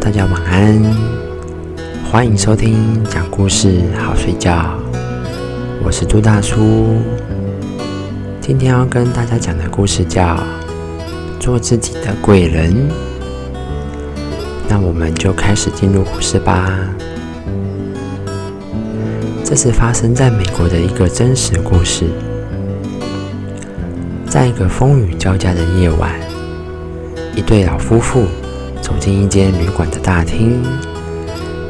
[0.00, 0.82] 大家晚安，
[2.10, 4.74] 欢迎收听讲故事好睡觉。
[5.84, 6.96] 我是杜大叔，
[8.40, 10.36] 今天要跟大家讲的故事叫
[11.38, 12.72] 《做自己的贵人》。
[14.68, 16.70] 那我们就开始进入故事吧。
[19.44, 22.06] 这是发生在美国的一个真实故事。
[24.26, 26.10] 在一个风雨交加的夜晚，
[27.36, 28.24] 一对老夫妇
[28.92, 30.62] 走进一间旅馆的大厅，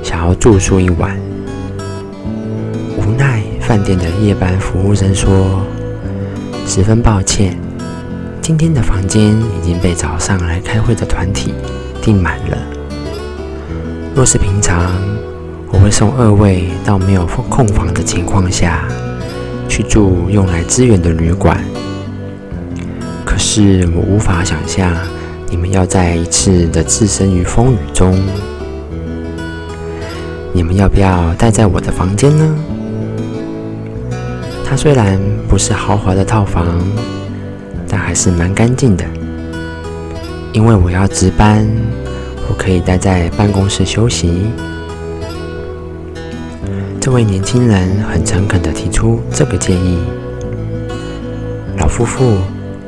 [0.02, 1.16] 想要住宿一晚。
[2.98, 5.62] 无奈，饭店的夜班服务生说
[6.66, 7.56] ：“十分抱歉，
[8.40, 11.54] 今天的房间已经被早上来开会的团体
[12.02, 12.58] 订满了。
[14.16, 14.90] 若是平常，
[15.70, 18.84] 我会送二位到没有空房的情况下
[19.68, 21.56] 去住用来支援的旅馆。”
[23.24, 24.92] 可是我无法想象，
[25.52, 28.18] 你们要在一次的置身于风雨中，
[30.50, 32.56] 你们要不要待在我的房间呢？
[34.64, 36.80] 它虽然不是豪华的套房，
[37.86, 39.04] 但还是蛮干净的。
[40.54, 41.68] 因为我要值班，
[42.48, 44.46] 我可以待在办公室休息。
[46.98, 49.98] 这位年轻人很诚恳地提出这个建议。
[51.76, 52.38] 老夫妇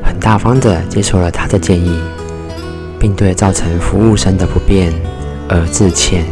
[0.03, 0.19] 很。
[0.19, 2.01] 大方地接受了他的建议，
[3.05, 4.91] 并对造成服务生的不便
[5.47, 6.25] 而致歉。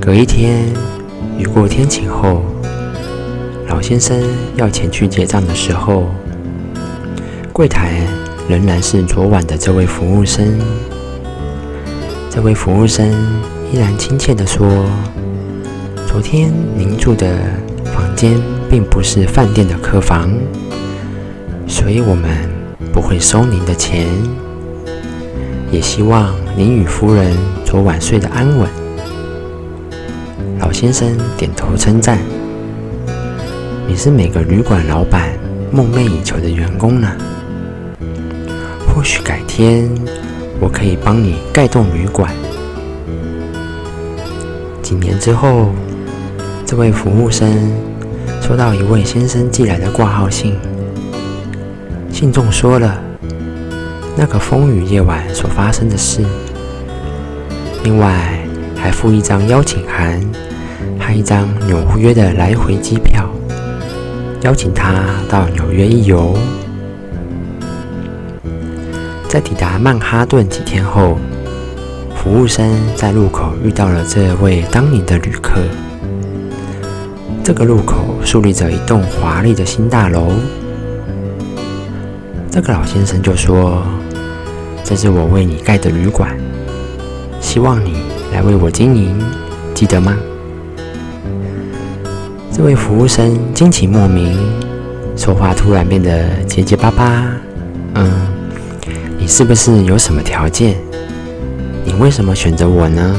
[0.00, 0.66] 隔一天，
[1.38, 2.42] 雨过天晴后，
[3.68, 4.20] 老先生
[4.56, 6.06] 要前去结账的时候，
[7.52, 8.00] 柜台
[8.48, 10.58] 仍然是昨晚的这位服务生。
[12.28, 13.08] 这位服务生
[13.72, 14.84] 依然亲切地说
[16.10, 17.38] ：“昨天您住的
[17.84, 18.36] 房间
[18.68, 20.28] 并不是饭店的客房。”
[21.68, 22.51] 所以我们
[22.92, 24.06] 不会收您的钱，
[25.70, 28.68] 也希望您与夫人昨晚睡得安稳。
[30.60, 32.18] 老先生点头称赞
[33.88, 35.30] ：“你是每个旅馆老板
[35.70, 37.10] 梦寐以求的员工呢。
[38.86, 39.90] 或许改天
[40.60, 42.30] 我可以帮你盖栋旅馆。”
[44.82, 45.70] 几年之后，
[46.66, 47.72] 这位服务生
[48.42, 50.54] 收到一位先生寄来的挂号信。
[52.22, 53.02] 信中说了
[54.16, 56.22] 那个风雨夜晚所发生的事，
[57.82, 58.38] 另外
[58.76, 60.22] 还附一张邀请函
[61.00, 63.28] 和一张纽约的来回机票，
[64.42, 66.38] 邀请他到纽约一游。
[69.28, 71.18] 在抵达曼哈顿几天后，
[72.14, 75.60] 服务生在路口遇到了这位当年的旅客。
[77.42, 80.30] 这个路口树立着一栋华丽的新大楼。
[82.52, 83.82] 这个老先生就说
[84.84, 86.36] ：“这是我为你盖的旅馆，
[87.40, 89.18] 希望你来为我经营，
[89.72, 90.14] 记得吗？”
[92.52, 94.38] 这位服务生惊奇莫名，
[95.16, 97.24] 说话突然变得结结巴巴。
[97.96, 98.12] “嗯，
[99.18, 100.76] 你是不是有什么条件？
[101.86, 103.16] 你为什么选择我呢？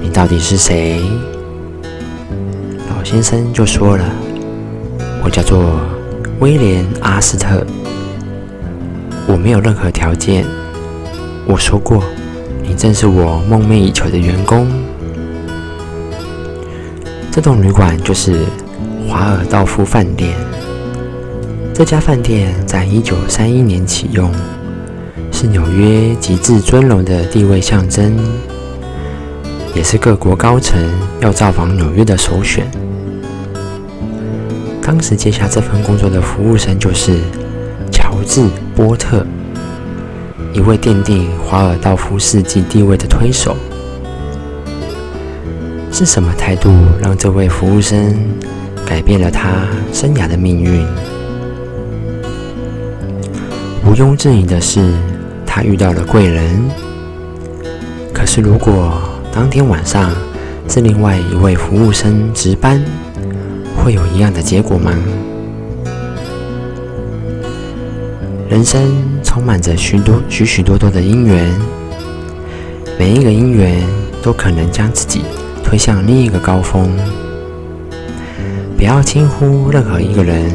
[0.00, 1.00] 你到底是谁？”
[2.88, 4.04] 老先生就说了
[5.24, 5.80] ：“我叫做
[6.38, 7.66] 威廉·阿斯特。”
[9.28, 10.46] 我没有任何条件。
[11.46, 12.02] 我说过，
[12.62, 14.66] 你正是我梦寐以求的员工。
[17.30, 18.40] 这栋旅馆就是
[19.06, 20.34] 华尔道夫饭店。
[21.74, 24.32] 这家饭店在一九三一年启用，
[25.30, 28.18] 是纽约极致尊荣的地位象征，
[29.74, 30.80] 也是各国高层
[31.20, 32.66] 要造访纽约的首选。
[34.82, 37.18] 当时接下这份工作的服务生就是
[38.28, 38.44] 治。
[38.76, 39.26] 波特，
[40.52, 43.56] 一位奠定华尔道夫世纪地位的推手，
[45.90, 46.72] 是什么态度
[47.02, 48.14] 让这位服务生
[48.86, 50.86] 改变了他生涯的命运？
[53.84, 54.92] 毋庸置疑的是，
[55.44, 56.70] 他遇到了贵人。
[58.14, 58.92] 可是，如果
[59.32, 60.12] 当天晚上
[60.68, 62.80] 是另外一位服务生值班，
[63.76, 64.92] 会有一样的结果吗？
[68.48, 68.80] 人生
[69.22, 71.54] 充满着许多许许多多的因缘，
[72.98, 73.86] 每一个因缘
[74.22, 75.20] 都可能将自己
[75.62, 76.90] 推向另一个高峰。
[78.74, 80.50] 不要轻忽任何一个人，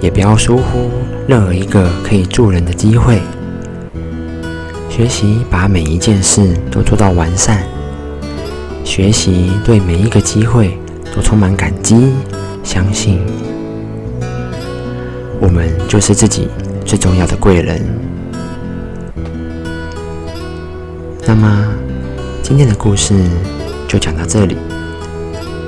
[0.00, 0.88] 也不要疏忽
[1.28, 3.20] 任何一个可以助人的机会。
[4.88, 7.62] 学习把每一件事都做到完善，
[8.82, 10.78] 学习对每一个机会
[11.14, 12.14] 都充满感激，
[12.64, 13.20] 相信。
[15.40, 16.48] 我们就是自己
[16.84, 17.80] 最重要的贵人。
[21.26, 21.66] 那么
[22.42, 23.14] 今天的故事
[23.88, 24.56] 就讲到这里。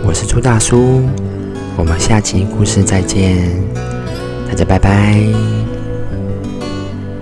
[0.05, 1.03] 我是朱大叔，
[1.77, 3.49] 我们下期故事再见，
[4.49, 5.17] 大家拜拜。